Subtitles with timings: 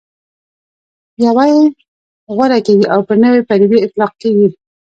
[1.25, 1.61] یوه یې
[2.35, 4.47] غوره کېږي او پر نوې پدیدې اطلاق کېږي.